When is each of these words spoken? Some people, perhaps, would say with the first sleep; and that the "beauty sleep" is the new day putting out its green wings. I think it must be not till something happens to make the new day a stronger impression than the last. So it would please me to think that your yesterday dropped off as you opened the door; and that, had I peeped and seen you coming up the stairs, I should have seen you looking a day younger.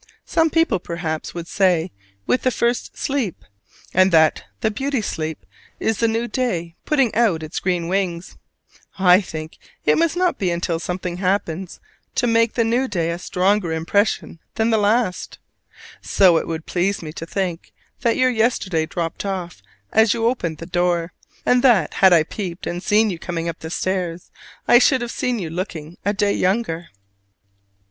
Some 0.25 0.49
people, 0.49 0.79
perhaps, 0.79 1.35
would 1.35 1.47
say 1.47 1.91
with 2.25 2.41
the 2.41 2.49
first 2.49 2.97
sleep; 2.97 3.45
and 3.93 4.11
that 4.11 4.45
the 4.61 4.71
"beauty 4.71 4.99
sleep" 4.99 5.45
is 5.79 5.99
the 5.99 6.07
new 6.07 6.27
day 6.27 6.73
putting 6.85 7.13
out 7.13 7.43
its 7.43 7.59
green 7.59 7.87
wings. 7.87 8.35
I 8.97 9.21
think 9.23 9.59
it 9.85 9.99
must 9.99 10.17
be 10.39 10.51
not 10.51 10.61
till 10.63 10.79
something 10.79 11.17
happens 11.17 11.79
to 12.15 12.25
make 12.25 12.53
the 12.53 12.63
new 12.63 12.87
day 12.87 13.11
a 13.11 13.19
stronger 13.19 13.71
impression 13.71 14.39
than 14.55 14.71
the 14.71 14.79
last. 14.79 15.37
So 16.01 16.37
it 16.37 16.47
would 16.47 16.65
please 16.65 17.03
me 17.03 17.13
to 17.13 17.27
think 17.27 17.71
that 17.99 18.17
your 18.17 18.31
yesterday 18.31 18.87
dropped 18.87 19.23
off 19.23 19.61
as 19.93 20.15
you 20.15 20.25
opened 20.25 20.57
the 20.57 20.65
door; 20.65 21.13
and 21.45 21.61
that, 21.61 21.93
had 21.93 22.11
I 22.11 22.23
peeped 22.23 22.65
and 22.65 22.81
seen 22.81 23.11
you 23.11 23.19
coming 23.19 23.47
up 23.47 23.59
the 23.59 23.69
stairs, 23.69 24.31
I 24.67 24.79
should 24.79 25.01
have 25.01 25.11
seen 25.11 25.37
you 25.37 25.51
looking 25.51 25.99
a 26.03 26.11
day 26.11 26.33
younger. 26.33 26.89